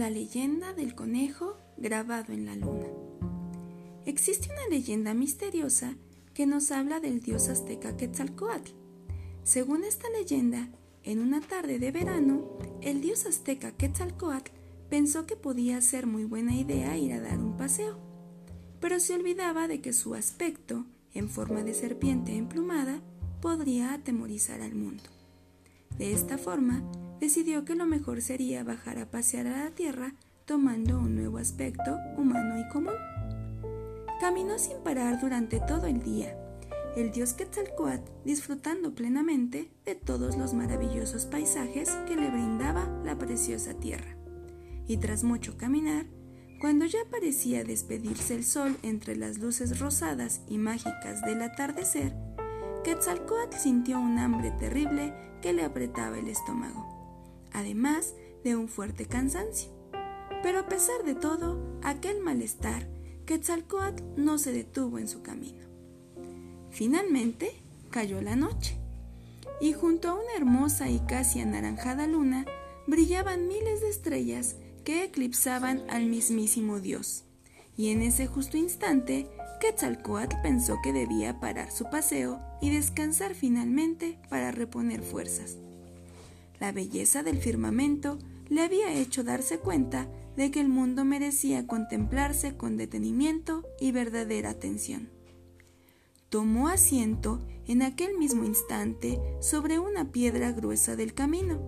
La 0.00 0.08
leyenda 0.08 0.72
del 0.72 0.94
conejo 0.94 1.58
grabado 1.76 2.32
en 2.32 2.46
la 2.46 2.56
luna. 2.56 2.86
Existe 4.06 4.48
una 4.50 4.66
leyenda 4.70 5.12
misteriosa 5.12 5.94
que 6.32 6.46
nos 6.46 6.70
habla 6.70 7.00
del 7.00 7.20
dios 7.20 7.50
azteca 7.50 7.98
Quetzalcoatl. 7.98 8.72
Según 9.44 9.84
esta 9.84 10.08
leyenda, 10.08 10.70
en 11.02 11.18
una 11.18 11.42
tarde 11.42 11.78
de 11.78 11.92
verano, 11.92 12.48
el 12.80 13.02
dios 13.02 13.26
azteca 13.26 13.72
Quetzalcoatl 13.72 14.52
pensó 14.88 15.26
que 15.26 15.36
podía 15.36 15.82
ser 15.82 16.06
muy 16.06 16.24
buena 16.24 16.56
idea 16.56 16.96
ir 16.96 17.12
a 17.12 17.20
dar 17.20 17.38
un 17.38 17.58
paseo, 17.58 17.98
pero 18.80 19.00
se 19.00 19.12
olvidaba 19.12 19.68
de 19.68 19.82
que 19.82 19.92
su 19.92 20.14
aspecto, 20.14 20.86
en 21.12 21.28
forma 21.28 21.62
de 21.62 21.74
serpiente 21.74 22.38
emplumada, 22.38 23.02
podría 23.42 23.92
atemorizar 23.92 24.62
al 24.62 24.74
mundo. 24.74 25.04
De 25.98 26.14
esta 26.14 26.38
forma, 26.38 26.90
decidió 27.20 27.64
que 27.64 27.74
lo 27.74 27.86
mejor 27.86 28.22
sería 28.22 28.64
bajar 28.64 28.98
a 28.98 29.10
pasear 29.10 29.46
a 29.46 29.64
la 29.64 29.70
tierra 29.70 30.14
tomando 30.46 30.98
un 30.98 31.14
nuevo 31.14 31.38
aspecto 31.38 31.96
humano 32.16 32.58
y 32.58 32.68
común. 32.72 32.94
Caminó 34.20 34.58
sin 34.58 34.78
parar 34.78 35.20
durante 35.20 35.60
todo 35.60 35.86
el 35.86 36.02
día, 36.02 36.36
el 36.96 37.12
dios 37.12 37.34
Quetzalcoatl 37.34 38.10
disfrutando 38.24 38.94
plenamente 38.94 39.70
de 39.84 39.94
todos 39.94 40.36
los 40.36 40.54
maravillosos 40.54 41.26
paisajes 41.26 41.90
que 42.08 42.16
le 42.16 42.30
brindaba 42.30 42.88
la 43.04 43.16
preciosa 43.16 43.74
tierra. 43.74 44.16
Y 44.88 44.96
tras 44.96 45.22
mucho 45.22 45.56
caminar, 45.56 46.06
cuando 46.60 46.84
ya 46.84 46.98
parecía 47.10 47.64
despedirse 47.64 48.34
el 48.34 48.44
sol 48.44 48.76
entre 48.82 49.14
las 49.14 49.38
luces 49.38 49.78
rosadas 49.78 50.40
y 50.48 50.58
mágicas 50.58 51.22
del 51.22 51.42
atardecer, 51.42 52.12
Quetzalcoatl 52.82 53.56
sintió 53.56 54.00
un 54.00 54.18
hambre 54.18 54.50
terrible 54.58 55.14
que 55.42 55.52
le 55.52 55.62
apretaba 55.62 56.18
el 56.18 56.28
estómago 56.28 56.99
además 57.52 58.14
de 58.44 58.56
un 58.56 58.68
fuerte 58.68 59.06
cansancio. 59.06 59.70
Pero 60.42 60.60
a 60.60 60.66
pesar 60.66 61.04
de 61.04 61.14
todo, 61.14 61.58
aquel 61.82 62.20
malestar, 62.20 62.88
Quetzalcoatl 63.26 64.02
no 64.16 64.38
se 64.38 64.52
detuvo 64.52 64.98
en 64.98 65.08
su 65.08 65.22
camino. 65.22 65.64
Finalmente 66.70 67.52
cayó 67.90 68.20
la 68.22 68.36
noche, 68.36 68.78
y 69.60 69.72
junto 69.72 70.08
a 70.08 70.14
una 70.14 70.34
hermosa 70.36 70.88
y 70.88 71.00
casi 71.00 71.40
anaranjada 71.40 72.06
luna 72.06 72.46
brillaban 72.86 73.46
miles 73.46 73.80
de 73.82 73.90
estrellas 73.90 74.56
que 74.84 75.04
eclipsaban 75.04 75.82
al 75.90 76.06
mismísimo 76.06 76.80
Dios. 76.80 77.24
Y 77.76 77.90
en 77.90 78.02
ese 78.02 78.26
justo 78.26 78.56
instante, 78.56 79.28
Quetzalcoatl 79.60 80.36
pensó 80.42 80.78
que 80.82 80.92
debía 80.92 81.38
parar 81.38 81.70
su 81.70 81.84
paseo 81.84 82.40
y 82.60 82.70
descansar 82.70 83.34
finalmente 83.34 84.18
para 84.28 84.50
reponer 84.50 85.02
fuerzas. 85.02 85.58
La 86.60 86.72
belleza 86.72 87.22
del 87.22 87.38
firmamento 87.38 88.18
le 88.50 88.60
había 88.60 88.92
hecho 88.92 89.24
darse 89.24 89.58
cuenta 89.58 90.08
de 90.36 90.50
que 90.50 90.60
el 90.60 90.68
mundo 90.68 91.06
merecía 91.06 91.66
contemplarse 91.66 92.56
con 92.56 92.76
detenimiento 92.76 93.64
y 93.80 93.92
verdadera 93.92 94.50
atención. 94.50 95.08
Tomó 96.28 96.68
asiento 96.68 97.40
en 97.66 97.82
aquel 97.82 98.18
mismo 98.18 98.44
instante 98.44 99.18
sobre 99.40 99.78
una 99.78 100.12
piedra 100.12 100.52
gruesa 100.52 100.96
del 100.96 101.14
camino, 101.14 101.60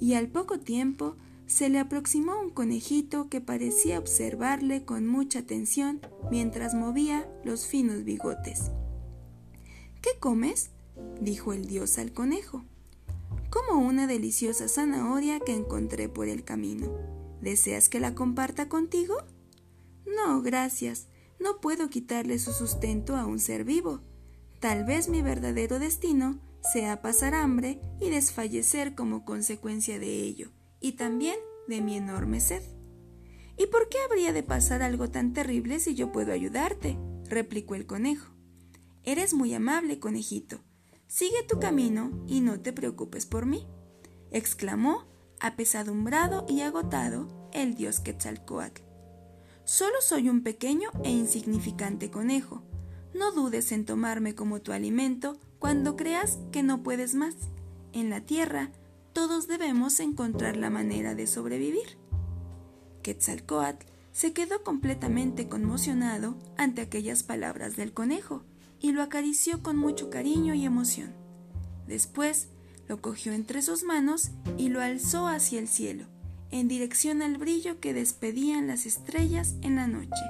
y 0.00 0.14
al 0.14 0.28
poco 0.28 0.58
tiempo 0.58 1.16
se 1.46 1.68
le 1.68 1.78
aproximó 1.78 2.40
un 2.40 2.50
conejito 2.50 3.28
que 3.28 3.40
parecía 3.40 3.98
observarle 3.98 4.84
con 4.84 5.06
mucha 5.06 5.40
atención 5.40 6.00
mientras 6.30 6.74
movía 6.74 7.28
los 7.44 7.66
finos 7.66 8.02
bigotes. 8.02 8.72
¿Qué 10.02 10.10
comes? 10.18 10.70
dijo 11.20 11.52
el 11.52 11.66
dios 11.66 11.98
al 11.98 12.12
conejo 12.12 12.64
como 13.54 13.86
una 13.86 14.08
deliciosa 14.08 14.66
zanahoria 14.66 15.38
que 15.38 15.54
encontré 15.54 16.08
por 16.08 16.26
el 16.26 16.42
camino. 16.42 16.90
¿Deseas 17.40 17.88
que 17.88 18.00
la 18.00 18.16
comparta 18.16 18.68
contigo? 18.68 19.14
No, 20.04 20.42
gracias. 20.42 21.06
No 21.38 21.60
puedo 21.60 21.88
quitarle 21.88 22.40
su 22.40 22.52
sustento 22.52 23.14
a 23.14 23.26
un 23.26 23.38
ser 23.38 23.62
vivo. 23.62 24.00
Tal 24.58 24.84
vez 24.84 25.08
mi 25.08 25.22
verdadero 25.22 25.78
destino 25.78 26.40
sea 26.72 27.00
pasar 27.00 27.32
hambre 27.32 27.80
y 28.00 28.10
desfallecer 28.10 28.96
como 28.96 29.24
consecuencia 29.24 30.00
de 30.00 30.22
ello, 30.22 30.50
y 30.80 30.92
también 30.92 31.36
de 31.68 31.80
mi 31.80 31.96
enorme 31.96 32.40
sed. 32.40 32.62
¿Y 33.56 33.66
por 33.66 33.88
qué 33.88 33.98
habría 34.00 34.32
de 34.32 34.42
pasar 34.42 34.82
algo 34.82 35.10
tan 35.10 35.32
terrible 35.32 35.78
si 35.78 35.94
yo 35.94 36.10
puedo 36.10 36.32
ayudarte? 36.32 36.98
replicó 37.28 37.76
el 37.76 37.86
conejo. 37.86 38.34
Eres 39.04 39.32
muy 39.32 39.54
amable, 39.54 40.00
conejito, 40.00 40.58
Sigue 41.06 41.42
tu 41.48 41.60
camino 41.60 42.10
y 42.26 42.40
no 42.40 42.60
te 42.60 42.72
preocupes 42.72 43.26
por 43.26 43.46
mí, 43.46 43.66
exclamó, 44.30 45.04
apesadumbrado 45.38 46.46
y 46.48 46.62
agotado, 46.62 47.28
el 47.52 47.74
dios 47.74 48.00
Quetzalcoatl. 48.00 48.82
Solo 49.64 49.94
soy 50.00 50.28
un 50.28 50.42
pequeño 50.42 50.90
e 51.04 51.10
insignificante 51.10 52.10
conejo. 52.10 52.62
No 53.14 53.32
dudes 53.32 53.70
en 53.72 53.84
tomarme 53.84 54.34
como 54.34 54.60
tu 54.60 54.72
alimento 54.72 55.38
cuando 55.58 55.96
creas 55.96 56.38
que 56.52 56.62
no 56.62 56.82
puedes 56.82 57.14
más. 57.14 57.34
En 57.92 58.10
la 58.10 58.22
tierra, 58.22 58.70
todos 59.12 59.46
debemos 59.46 60.00
encontrar 60.00 60.56
la 60.56 60.68
manera 60.68 61.14
de 61.14 61.26
sobrevivir. 61.26 61.96
Quetzalcoatl 63.02 63.86
se 64.12 64.32
quedó 64.32 64.62
completamente 64.62 65.48
conmocionado 65.48 66.36
ante 66.56 66.82
aquellas 66.82 67.22
palabras 67.22 67.76
del 67.76 67.92
conejo 67.92 68.44
y 68.84 68.92
lo 68.92 69.00
acarició 69.00 69.62
con 69.62 69.78
mucho 69.78 70.10
cariño 70.10 70.52
y 70.52 70.66
emoción. 70.66 71.14
Después 71.86 72.48
lo 72.86 73.00
cogió 73.00 73.32
entre 73.32 73.62
sus 73.62 73.82
manos 73.82 74.32
y 74.58 74.68
lo 74.68 74.82
alzó 74.82 75.26
hacia 75.26 75.58
el 75.58 75.68
cielo, 75.68 76.04
en 76.50 76.68
dirección 76.68 77.22
al 77.22 77.38
brillo 77.38 77.80
que 77.80 77.94
despedían 77.94 78.66
las 78.66 78.84
estrellas 78.84 79.54
en 79.62 79.76
la 79.76 79.86
noche. 79.86 80.20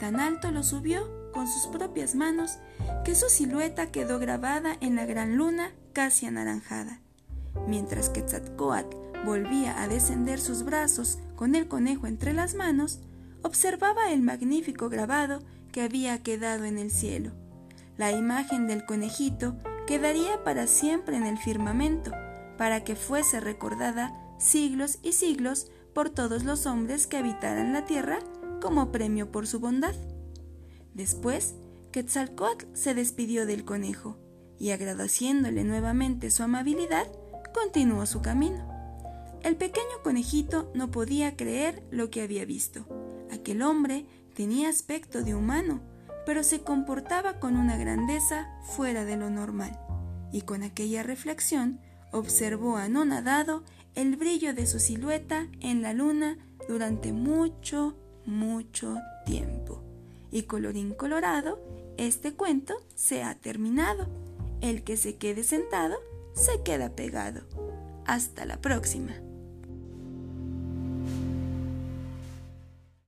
Tan 0.00 0.18
alto 0.18 0.50
lo 0.50 0.64
subió 0.64 1.30
con 1.32 1.46
sus 1.46 1.68
propias 1.68 2.16
manos 2.16 2.58
que 3.04 3.14
su 3.14 3.28
silueta 3.28 3.92
quedó 3.92 4.18
grabada 4.18 4.76
en 4.80 4.96
la 4.96 5.06
gran 5.06 5.36
luna 5.36 5.70
casi 5.92 6.26
anaranjada. 6.26 7.00
Mientras 7.68 8.08
que 8.08 8.22
Tzatcoatl 8.22 8.96
volvía 9.24 9.80
a 9.80 9.86
descender 9.86 10.40
sus 10.40 10.64
brazos 10.64 11.20
con 11.36 11.54
el 11.54 11.68
conejo 11.68 12.08
entre 12.08 12.32
las 12.32 12.56
manos, 12.56 12.98
observaba 13.42 14.10
el 14.10 14.22
magnífico 14.22 14.88
grabado 14.88 15.44
que 15.70 15.82
había 15.82 16.20
quedado 16.24 16.64
en 16.64 16.78
el 16.78 16.90
cielo 16.90 17.30
la 17.98 18.12
imagen 18.12 18.66
del 18.66 18.86
conejito 18.86 19.56
quedaría 19.86 20.42
para 20.44 20.66
siempre 20.66 21.16
en 21.16 21.26
el 21.26 21.36
firmamento, 21.36 22.12
para 22.56 22.84
que 22.84 22.96
fuese 22.96 23.40
recordada 23.40 24.14
siglos 24.38 24.98
y 25.02 25.12
siglos 25.12 25.70
por 25.92 26.08
todos 26.08 26.44
los 26.44 26.64
hombres 26.66 27.06
que 27.06 27.16
habitaran 27.16 27.72
la 27.72 27.84
tierra 27.84 28.20
como 28.62 28.92
premio 28.92 29.30
por 29.30 29.46
su 29.46 29.58
bondad. 29.60 29.94
Después, 30.94 31.56
Quetzalcoatl 31.92 32.66
se 32.72 32.94
despidió 32.94 33.46
del 33.46 33.64
conejo 33.64 34.16
y 34.58 34.70
agradeciéndole 34.70 35.64
nuevamente 35.64 36.30
su 36.30 36.42
amabilidad, 36.42 37.06
continuó 37.52 38.06
su 38.06 38.22
camino. 38.22 38.68
El 39.42 39.56
pequeño 39.56 40.02
conejito 40.02 40.70
no 40.74 40.90
podía 40.90 41.36
creer 41.36 41.82
lo 41.90 42.10
que 42.10 42.22
había 42.22 42.44
visto. 42.44 42.86
Aquel 43.30 43.62
hombre 43.62 44.06
tenía 44.34 44.68
aspecto 44.68 45.22
de 45.22 45.34
humano, 45.34 45.80
pero 46.28 46.44
se 46.44 46.60
comportaba 46.60 47.40
con 47.40 47.56
una 47.56 47.78
grandeza 47.78 48.50
fuera 48.62 49.06
de 49.06 49.16
lo 49.16 49.30
normal, 49.30 49.80
y 50.30 50.42
con 50.42 50.62
aquella 50.62 51.02
reflexión 51.02 51.80
observó 52.12 52.76
anonadado 52.76 53.64
el 53.94 54.16
brillo 54.16 54.52
de 54.52 54.66
su 54.66 54.78
silueta 54.78 55.48
en 55.60 55.80
la 55.80 55.94
luna 55.94 56.36
durante 56.68 57.14
mucho, 57.14 57.96
mucho 58.26 58.98
tiempo. 59.24 59.82
Y 60.30 60.42
colorín 60.42 60.92
colorado, 60.92 61.58
este 61.96 62.34
cuento 62.34 62.74
se 62.94 63.22
ha 63.22 63.34
terminado. 63.34 64.06
El 64.60 64.84
que 64.84 64.98
se 64.98 65.16
quede 65.16 65.42
sentado, 65.44 65.96
se 66.34 66.62
queda 66.62 66.90
pegado. 66.90 67.40
Hasta 68.04 68.44
la 68.44 68.60
próxima. 68.60 69.14